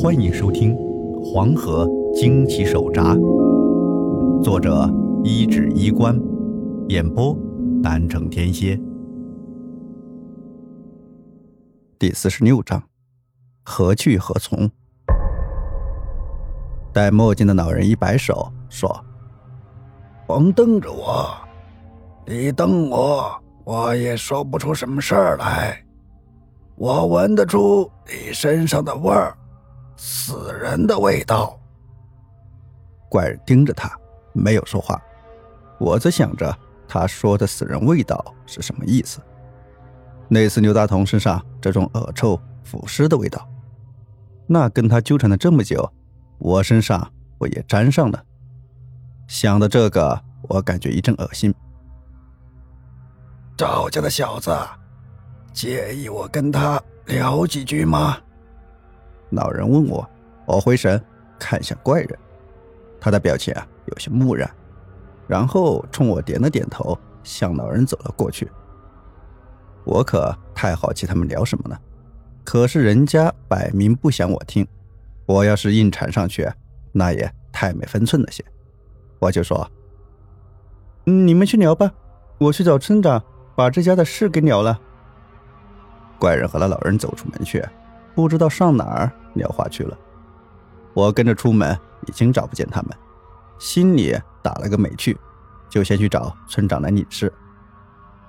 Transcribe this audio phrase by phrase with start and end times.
[0.00, 0.76] 欢迎收听
[1.24, 1.84] 《黄河
[2.14, 3.16] 惊奇手札》，
[4.44, 4.88] 作者
[5.24, 6.16] 一指衣冠，
[6.86, 7.36] 演播
[7.82, 8.78] 南城天蝎。
[11.98, 12.80] 第四十六章：
[13.64, 14.70] 何去何从？
[16.92, 19.04] 戴墨镜的老人一摆手说
[20.28, 21.28] ：“甭瞪着我，
[22.24, 23.28] 你瞪我，
[23.64, 25.84] 我也说不出什么事儿来。
[26.76, 29.36] 我闻得出你身上的味儿。”
[29.98, 31.60] 死人的味道。
[33.10, 33.90] 怪人盯着他，
[34.32, 34.98] 没有说话。
[35.78, 36.56] 我则想着
[36.86, 39.20] 他说的“死人味道”是什么意思。
[40.28, 43.48] 类似牛大同身上这种恶臭腐尸的味道，
[44.46, 45.90] 那跟他纠缠了这么久，
[46.38, 48.22] 我身上不也沾上了？
[49.26, 51.54] 想到这个，我感觉一阵恶心。
[53.56, 54.54] 赵家的小子，
[55.52, 58.18] 介意我跟他聊几句吗？
[59.30, 60.08] 老人问我，
[60.46, 61.02] 我回神
[61.38, 62.18] 看向怪人，
[63.00, 64.50] 他的表情啊有些木然，
[65.26, 68.50] 然后冲我点了点头，向老人走了过去。
[69.84, 71.80] 我可太好奇他们聊什么了，
[72.44, 74.66] 可是人家摆明不想我听，
[75.26, 76.50] 我要是硬缠上去，
[76.92, 78.44] 那也太没分寸了些。
[79.18, 79.70] 我就说
[81.04, 81.90] ：“你们去聊吧，
[82.38, 83.22] 我去找村长，
[83.56, 84.78] 把这家的事给了了。”
[86.18, 87.64] 怪人和那老人走出门去。
[88.18, 89.96] 不知道上哪儿聊话去了，
[90.92, 92.90] 我跟着出门，已经找不见他们，
[93.60, 95.16] 心里打了个没趣，
[95.68, 97.32] 就先去找村长来领事。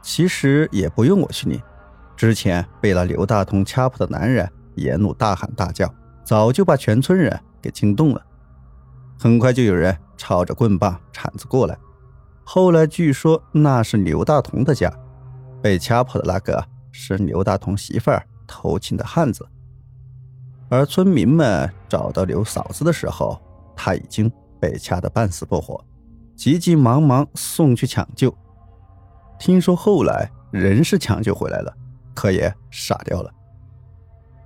[0.00, 1.60] 其实也不用我去领，
[2.16, 5.86] 之前被那刘大同掐破的男人沿路大喊大叫，
[6.24, 8.26] 早就把全村人给惊动了。
[9.20, 11.76] 很快就有人抄着棍棒铲子过来，
[12.42, 14.90] 后来据说那是刘大同的家，
[15.60, 19.46] 被掐破的那个是刘大同媳妇儿偷情的汉子。
[20.74, 23.40] 而村民们找到刘嫂子的时候，
[23.76, 25.80] 她已经被掐得半死不活，
[26.34, 28.36] 急急忙忙送去抢救。
[29.38, 31.72] 听说后来人是抢救回来了，
[32.12, 33.30] 可也傻掉了。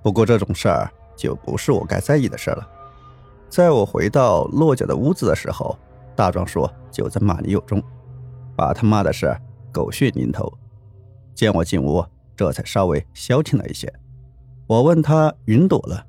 [0.03, 2.67] 不过这种事儿就不是我该在意的事了。
[3.49, 5.75] 在我回到落脚的屋子的时候，
[6.15, 7.81] 大壮叔就在骂李有忠，
[8.55, 9.35] 把他骂的是
[9.71, 10.47] 狗血淋头。
[11.33, 13.91] 见我进屋，这才稍微消停了一些。
[14.67, 16.05] 我问他云朵了。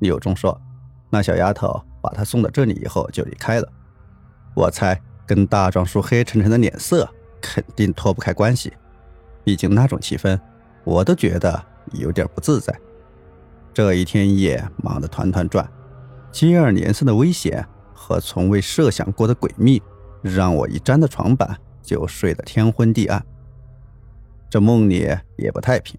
[0.00, 0.60] 李有忠说
[1.08, 3.72] ：“那小丫头把他送到这里以后就离开了。
[4.54, 7.08] 我猜跟大壮叔黑沉沉的脸色
[7.40, 8.72] 肯定脱不开关系，
[9.42, 10.38] 毕竟那种气氛，
[10.84, 12.78] 我都觉得有点不自在。
[13.72, 15.66] 这一天一夜忙得团团转，
[16.30, 19.82] 接二连三的危险和从未设想过的诡秘，
[20.22, 23.24] 让我一沾到床板就睡得天昏地暗。
[24.50, 25.98] 这梦里也不太平，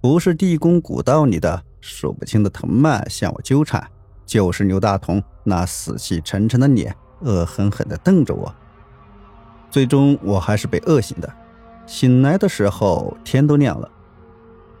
[0.00, 3.86] 不是地宫古道里的。”数不清的藤蔓向我纠缠，
[4.26, 8.54] 就是牛大同那死气沉沉的脸，恶狠狠地瞪着我。
[9.70, 11.32] 最终我还是被饿醒的。
[11.86, 13.90] 醒来的时候天都亮了，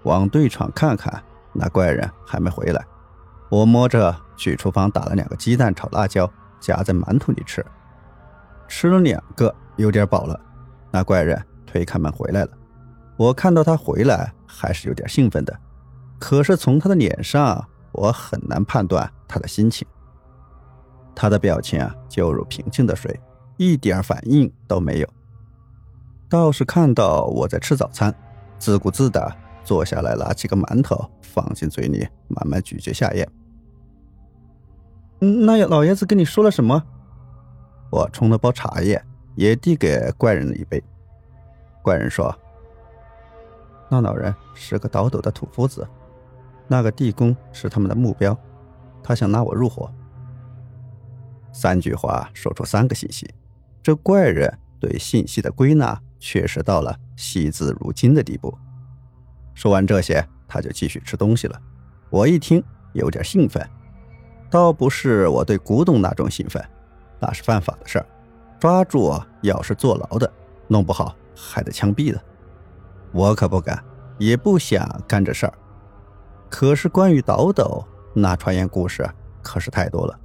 [0.04, 1.22] 往对床看看，
[1.52, 2.84] 那怪人还没回来。
[3.48, 6.30] 我摸着去厨房打了两个鸡蛋炒辣椒，
[6.60, 7.64] 夹在馒头里吃。
[8.68, 10.38] 吃了两个，有点饱了。
[10.92, 12.50] 那怪人推开门回来了。
[13.16, 15.58] 我看到他回来，还是有点兴奋的。
[16.20, 19.88] 可是从他的脸上，我很难判断他的心情。
[21.14, 23.18] 他的表情啊，就如平静的水，
[23.56, 25.08] 一点反应都没有。
[26.28, 28.14] 倒是看到我在吃早餐，
[28.58, 33.28] 自顾自的坐下来，拿起个馒头放进嘴里，慢慢咀嚼下咽。
[35.18, 36.82] 那老爷子跟你说了什么？
[37.90, 39.02] 我冲了包茶叶，
[39.34, 40.82] 也递给怪人了一杯。
[41.82, 42.34] 怪人说
[43.90, 45.86] ：“那老人是个倒斗的土夫子。”
[46.72, 48.38] 那个地宫是他们的目标，
[49.02, 49.92] 他想拉我入伙。
[51.52, 53.28] 三句话说出三个信息，
[53.82, 54.48] 这怪人
[54.78, 58.56] 对信息的归纳确实到了惜字如金的地步。
[59.52, 61.60] 说完这些，他就继续吃东西了。
[62.08, 63.68] 我一听有点兴奋，
[64.48, 66.64] 倒不是我对古董那种兴奋，
[67.18, 68.06] 那是犯法的事儿，
[68.60, 69.12] 抓住
[69.42, 70.32] 要是坐牢的，
[70.68, 72.22] 弄不好还得枪毙的。
[73.10, 73.82] 我可不敢，
[74.18, 75.54] 也不想干这事儿。
[76.50, 77.82] 可是关于倒斗
[78.12, 79.08] 那传言故事
[79.40, 80.18] 可是太多了。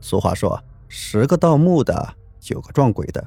[0.00, 3.24] 俗话说，十个盗墓的，九个撞鬼的，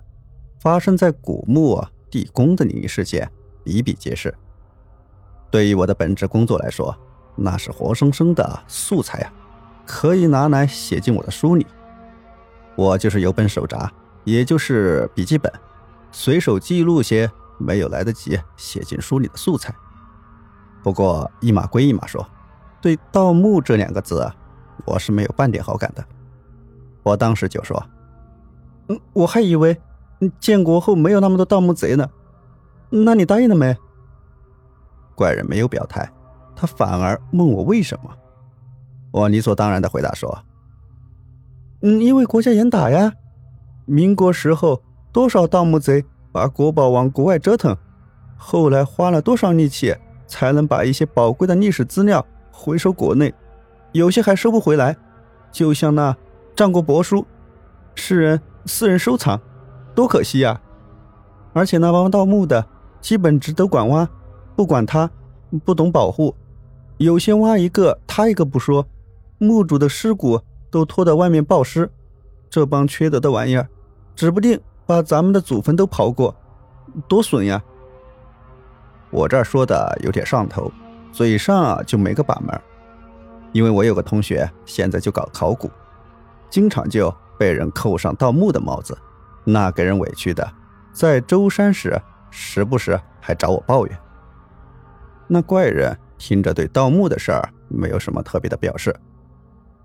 [0.59, 3.31] 发生在古墓地宫的灵异事件
[3.63, 4.35] 比比皆是。
[5.49, 6.95] 对于我的本职工作来说，
[7.35, 9.33] 那是活生生的素材啊，
[9.85, 11.65] 可以拿来写进我的书里。
[12.75, 13.89] 我就是有本手札，
[14.23, 15.51] 也就是笔记本，
[16.11, 19.73] 随手记录些没有来得及写进书里的素材。
[20.83, 22.27] 不过一码归一码说，
[22.81, 24.29] 对“盗墓”这两个字，
[24.85, 26.03] 我是没有半点好感的。
[27.01, 27.81] 我当时就说
[28.89, 29.79] ：“嗯，我还以为
[30.39, 32.09] 建国后没有那么多盗墓贼呢。
[32.89, 33.75] 那你答应了没？”
[35.15, 36.11] 怪人没有表态，
[36.55, 38.09] 他反而问我为什么。
[39.11, 40.43] 我理所当然的回答说
[41.81, 43.13] ：“嗯，因为国家严打呀。
[43.85, 44.81] 民国时候
[45.11, 47.77] 多少盗墓贼把国宝往国外折腾，
[48.37, 49.95] 后来花了多少力气
[50.33, 53.31] 才能把一些宝贵的历史资料回收国内，
[53.91, 54.97] 有些还收不回来。
[55.51, 56.17] 就像那
[56.55, 57.23] 战国帛书，
[57.93, 59.39] 世人私人收藏，
[59.93, 60.59] 多可惜呀！
[61.53, 62.65] 而且那帮盗墓的
[62.99, 64.09] 基本只懂管挖，
[64.55, 65.07] 不管他，
[65.63, 66.35] 不懂保护，
[66.97, 68.87] 有些挖一个塌一个不说。”
[69.37, 70.41] 墓主的尸骨
[70.71, 71.91] 都拖到外面暴尸，
[72.49, 73.67] 这帮缺德的玩意儿，
[74.15, 76.35] 指不定把咱们的祖坟都刨过，
[77.07, 77.61] 多损呀！
[79.13, 80.71] 我这儿说的有点上头，
[81.11, 82.59] 嘴上就没个把门。
[83.51, 85.69] 因为我有个同学现在就搞考古，
[86.49, 88.97] 经常就被人扣上盗墓的帽子，
[89.43, 90.51] 那给人委屈的，
[90.91, 92.01] 在舟山时
[92.31, 93.95] 时不时还找我抱怨。
[95.27, 98.95] 那怪人听着对盗墓的事儿没有什么特别的表示。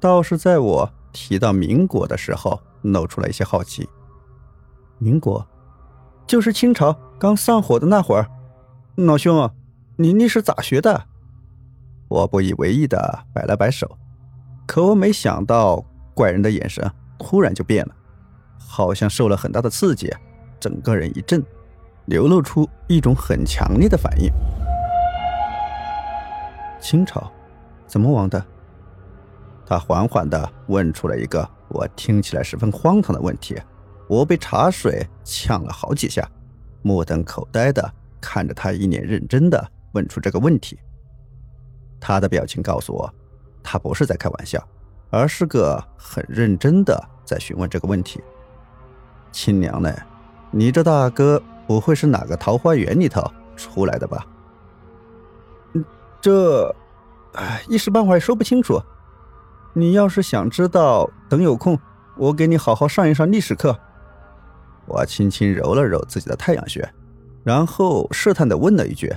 [0.01, 3.87] 倒是在我提到民国的时候，露出了一些好奇。
[4.97, 5.47] 民国，
[6.27, 8.27] 就是清朝刚上火的那会儿。
[9.07, 9.49] 老兄，
[9.95, 11.05] 你历史咋学的？
[12.09, 13.97] 我不以为意的摆了摆手。
[14.67, 15.85] 可我没想到，
[16.15, 16.85] 怪人的眼神
[17.17, 17.95] 突然就变了，
[18.59, 20.13] 好像受了很大的刺激，
[20.59, 21.41] 整个人一震，
[22.07, 24.29] 流露出一种很强烈的反应。
[26.81, 27.31] 清朝，
[27.87, 28.45] 怎么亡的？
[29.65, 33.57] 他缓缓的问出了一个我听起来十分荒唐的问题，
[34.09, 36.29] 我被茶水呛了好几下，
[36.83, 40.79] 目瞪口呆的看着他，一脸认真的问出这个问题。
[42.01, 43.13] 他的表情告诉我，
[43.63, 44.63] 他不是在开玩笑，
[45.11, 48.23] 而是个很认真的在询问这个问题。
[49.33, 49.95] 亲娘嘞，
[50.51, 53.23] 你这大哥不会是哪个桃花源里头
[53.57, 54.27] 出来的吧？
[56.21, 56.75] 这，
[57.69, 58.81] 一时半会儿说不清楚。
[59.75, 61.79] 你要是想知道，等有空，
[62.17, 63.79] 我给你好好上一上历史课。
[64.87, 66.89] 我轻轻揉了揉自己的太阳穴，
[67.45, 69.13] 然后试探的问了一句：“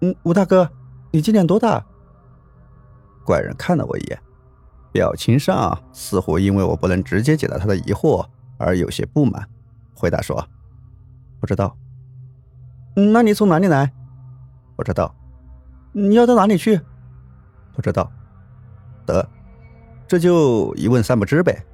[0.00, 0.70] 嗯，吴大哥，
[1.10, 1.84] 你今年多大？”
[3.24, 4.18] 怪人看了我一眼，
[4.92, 8.26] 表情上似乎因为我不能直接解答他的疑惑
[8.56, 9.48] 而有些不满，
[9.94, 10.48] 回答说
[11.40, 11.76] ：“不知道。
[13.12, 13.92] ”“那你从哪里来
[14.76, 15.14] ？”“不知道。
[15.92, 16.80] ”“你要到哪里去
[17.74, 18.10] ？”“不知道。”
[19.06, 19.28] 得，
[20.06, 21.64] 这就一问三不知呗。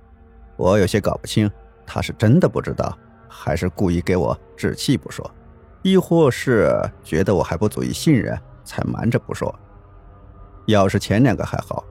[0.56, 1.50] 我有些搞不清，
[1.86, 2.96] 他是真的不知道，
[3.28, 5.28] 还是故意给我置气不说，
[5.82, 6.70] 亦或是
[7.02, 9.54] 觉得我还不足以信任，才瞒着不说。
[10.66, 11.84] 要是前两个还好，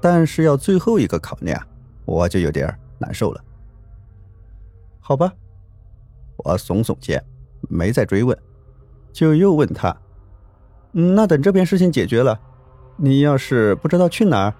[0.00, 1.60] 但是要最后一个考量，
[2.04, 3.40] 我就有点难受了。
[5.00, 5.32] 好吧，
[6.38, 7.22] 我耸耸肩，
[7.68, 8.36] 没再追问，
[9.12, 9.96] 就又问他
[10.90, 12.40] ：“那等这边事情解决了，
[12.96, 14.54] 你要是不知道去哪儿？”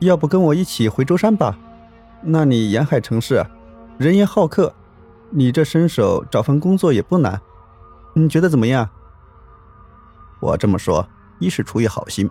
[0.00, 1.58] 要不跟我一起回舟山吧？
[2.20, 3.42] 那里沿海城市，
[3.98, 4.74] 人烟好客，
[5.30, 7.40] 你这身手找份工作也不难。
[8.14, 8.88] 你觉得怎么样？
[10.40, 11.06] 我这么说，
[11.38, 12.30] 一是出于好心，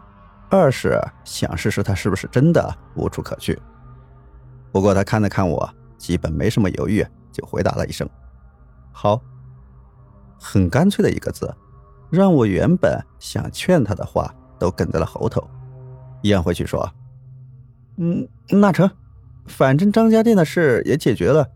[0.49, 3.59] 二是想试试他是不是真的无处可去。
[4.71, 8.07] 不过他看了看我，基本没什么犹豫，就回答了一声
[8.91, 9.21] ：“好。”
[10.37, 11.51] 很干脆的一个字，
[12.09, 15.43] 让我原本想劝他的话都哽在了喉头。
[16.21, 16.87] 咽回去说。
[17.97, 18.89] 嗯，那成，
[19.47, 21.47] 反正张家店的事也解决了，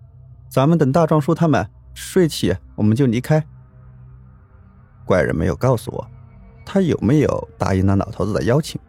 [0.49, 3.45] 咱们等大壮叔他们睡起，我们就离开。
[5.05, 6.07] 怪人没有告诉我，
[6.65, 8.81] 他有没有答应那老头子的邀请，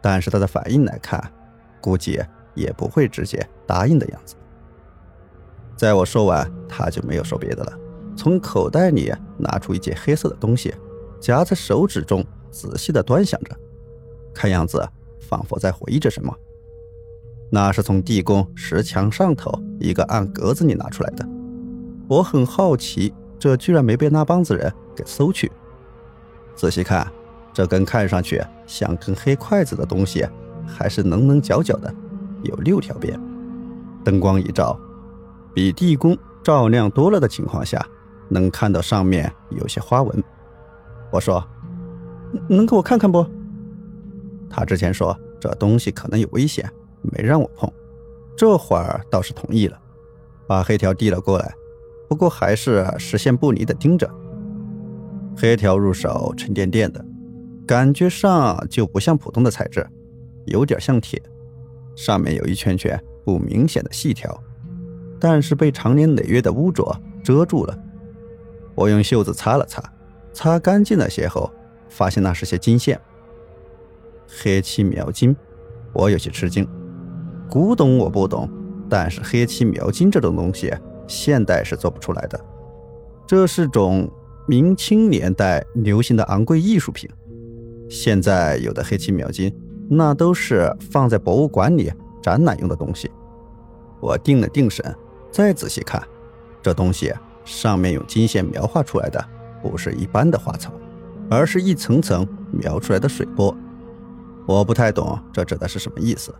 [0.00, 1.32] 但是他的反应来看，
[1.80, 2.22] 估计
[2.54, 4.36] 也不会直接答应的样子。
[5.76, 7.72] 在我说完，他就没有说别的了，
[8.16, 10.72] 从口袋里拿出一件黑色的东西，
[11.20, 13.56] 夹在手指中，仔细的端详着，
[14.32, 14.88] 看样子
[15.20, 16.32] 仿佛在回忆着什么。
[17.54, 21.24] 那是从地宫石墙上头一个暗格子里拿出来的。
[22.08, 25.52] 我很好奇，这居然没被那帮子人给搜去。
[26.56, 27.06] 仔细看，
[27.52, 30.26] 这根看上去像根黑筷子的东西，
[30.66, 31.94] 还是棱棱角角的，
[32.42, 33.16] 有六条边。
[34.02, 34.76] 灯光一照，
[35.54, 37.86] 比地宫照亮多了的情况下，
[38.28, 40.24] 能看到上面有些花纹。
[41.12, 41.46] 我说
[42.50, 43.24] ：“能给我看看不？”
[44.50, 46.68] 他之前说这东西可能有危险。
[47.12, 47.70] 没让我碰，
[48.36, 49.78] 这会儿倒是同意了，
[50.46, 51.54] 把黑条递了过来，
[52.08, 54.08] 不过还是视线不离的盯着。
[55.36, 57.04] 黑条入手沉甸甸的，
[57.66, 59.86] 感觉上就不像普通的材质，
[60.46, 61.20] 有点像铁，
[61.96, 64.42] 上面有一圈圈不明显的细条，
[65.18, 67.78] 但是被长年累月的污浊遮住了。
[68.74, 69.82] 我用袖子擦了擦，
[70.32, 71.50] 擦干净了些后，
[71.88, 73.00] 发现那是些金线。
[74.26, 75.34] 黑漆描金，
[75.92, 76.66] 我有些吃惊。
[77.54, 78.50] 古董我不懂，
[78.90, 80.74] 但是黑漆描金这种东西，
[81.06, 82.44] 现代是做不出来的。
[83.28, 84.10] 这是种
[84.44, 87.08] 明清年代流行的昂贵艺术品。
[87.88, 89.56] 现在有的黑漆描金，
[89.88, 93.08] 那都是放在博物馆里展览用的东西。
[94.00, 94.92] 我定了定神，
[95.30, 96.02] 再仔细看，
[96.60, 99.24] 这东西上面用金线描画出来的，
[99.62, 100.72] 不是一般的花草，
[101.30, 103.56] 而是一层层描出来的水波。
[104.44, 106.34] 我不太懂这指的是什么意思，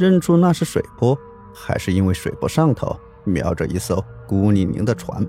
[0.00, 1.16] 认出那是水波，
[1.54, 5.24] 还是因为水波上头瞄着一艘孤零零的船，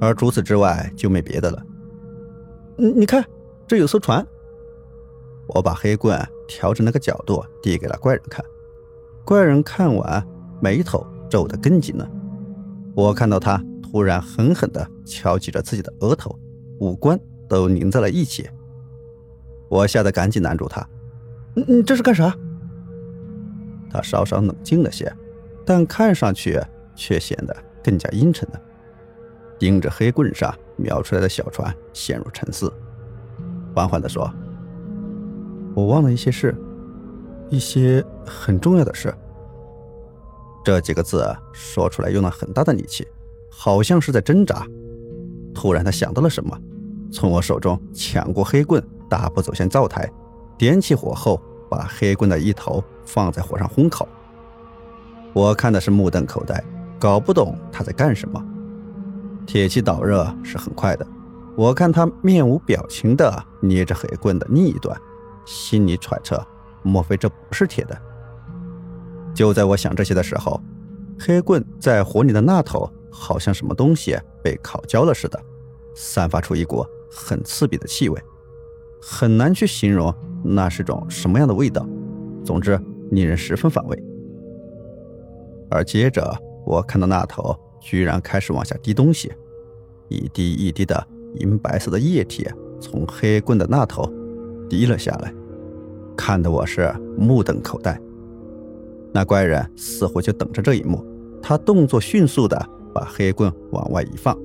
[0.00, 1.62] 而除此之外就没别的了。
[2.76, 3.24] 你你看，
[3.68, 4.26] 这有艘船。
[5.46, 8.44] 我把黑棍调整那个角度递给了怪人看，
[9.24, 10.26] 怪人看完，
[10.60, 12.10] 眉头皱得更紧了。
[12.94, 16.36] 我看到他突然狠狠地敲击着自己的额头，
[16.80, 18.48] 五官都拧在了一起。
[19.68, 20.84] 我吓得赶紧拦住他。
[21.54, 22.36] 你你这是干啥？
[23.90, 25.12] 他稍稍冷静了些，
[25.66, 26.60] 但看上去
[26.94, 28.60] 却显得更加阴沉了，
[29.58, 32.72] 盯着黑棍上描出来的小船，陷入沉思，
[33.74, 34.30] 缓缓地说
[35.74, 36.54] ：“我忘了一些事，
[37.48, 39.12] 一些很重要的事。”
[40.64, 43.06] 这几个字说出来用了很大的力气，
[43.50, 44.66] 好像是在挣扎。
[45.54, 46.56] 突然，他想到了什么，
[47.10, 50.08] 从我手中抢过黑棍，大步走向灶台。
[50.58, 54.06] 点起火后，把黑棍的一头放在火上烘烤。
[55.32, 56.62] 我看的是目瞪口呆，
[56.98, 58.44] 搞不懂他在干什么。
[59.46, 61.06] 铁器导热是很快的，
[61.56, 65.00] 我看他面无表情地捏着黑棍的另一端，
[65.46, 66.44] 心里揣测：
[66.82, 67.96] 莫非这不是铁的？
[69.32, 70.60] 就在我想这些的时候，
[71.18, 75.40] 黑棍在火里的那头好像什么东西被烤焦了似的，
[75.94, 78.20] 散发出一股很刺鼻的气味，
[79.00, 80.12] 很难去形容。
[80.42, 81.86] 那是种什么样的味道？
[82.44, 82.78] 总之，
[83.10, 84.02] 令人十分反胃。
[85.70, 89.32] 而接着，我看到那头居然开始往下滴东西，
[90.08, 91.06] 一滴一滴的
[91.36, 92.48] 银白色的液体
[92.80, 94.10] 从黑棍的那头
[94.68, 95.32] 滴了下来，
[96.16, 98.00] 看得我是目瞪口呆。
[99.12, 101.04] 那怪人似乎就等着这一幕，
[101.42, 102.56] 他动作迅速的
[102.94, 104.36] 把黑棍往外一放，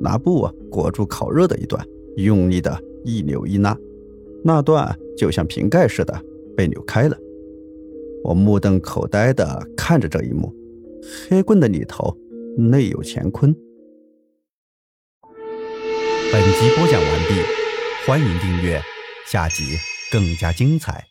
[0.00, 1.84] 拿布裹住烤热的一端，
[2.16, 3.76] 用力的一扭一拉。
[4.44, 6.22] 那段就像瓶盖似的
[6.56, 7.16] 被扭开了，
[8.24, 10.54] 我目瞪口呆的看着这一幕。
[11.28, 12.16] 黑棍的里头
[12.56, 13.54] 内有乾坤。
[16.32, 17.34] 本集播讲完毕，
[18.06, 18.80] 欢迎订阅，
[19.26, 19.76] 下集
[20.12, 21.04] 更加精彩。